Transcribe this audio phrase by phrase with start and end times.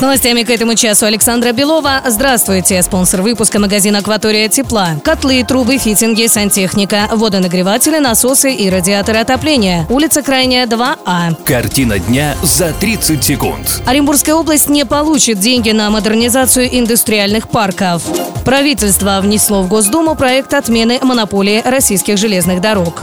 [0.00, 2.00] С новостями к этому часу Александра Белова.
[2.06, 2.82] Здравствуйте.
[2.82, 4.96] Спонсор выпуска магазин «Акватория тепла».
[5.04, 9.84] Котлы, трубы, фитинги, сантехника, водонагреватели, насосы и радиаторы отопления.
[9.90, 11.44] Улица Крайняя, 2А.
[11.44, 13.82] Картина дня за 30 секунд.
[13.84, 18.02] Оренбургская область не получит деньги на модернизацию индустриальных парков.
[18.46, 23.02] Правительство внесло в Госдуму проект отмены монополии российских железных дорог.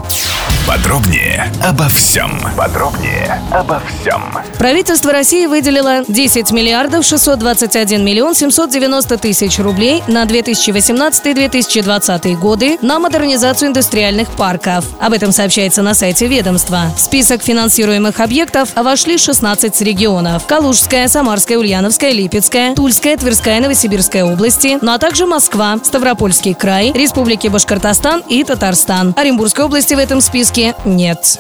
[0.68, 2.30] Подробнее обо всем.
[2.58, 4.22] Подробнее обо всем.
[4.58, 13.70] Правительство России выделило 10 миллиардов 621 миллион 790 тысяч рублей на 2018-2020 годы на модернизацию
[13.70, 14.84] индустриальных парков.
[15.00, 16.92] Об этом сообщается на сайте ведомства.
[16.98, 20.46] В список финансируемых объектов вошли 16 регионов.
[20.48, 27.48] Калужская, Самарская, Ульяновская, Липецкая, Тульская, Тверская, Новосибирская области, ну а также Москва, Ставропольский край, Республики
[27.48, 29.14] Башкортостан и Татарстан.
[29.16, 31.40] Оренбургской области в этом списке нет.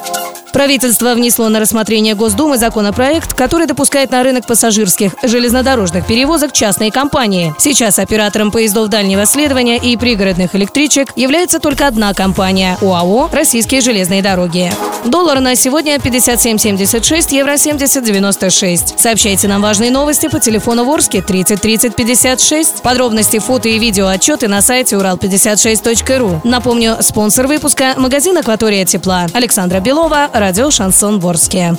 [0.53, 7.54] Правительство внесло на рассмотрение Госдумы законопроект, который допускает на рынок пассажирских железнодорожных перевозок частные компании.
[7.59, 14.22] Сейчас оператором поездов дальнего следования и пригородных электричек является только одна компания– УАО «Российские железные
[14.22, 14.72] дороги».
[15.06, 18.98] Доллар на сегодня 57.76, евро 70.96.
[18.98, 22.82] Сообщайте нам важные новости по телефону Ворске 30 30 56.
[22.82, 26.42] Подробности, фото и видео отчеты на сайте урал56.ру.
[26.44, 29.28] Напомню, спонсор выпуска– магазин «Акватория тепла».
[29.34, 31.75] Александра Белова, радио «Шансон Ворске».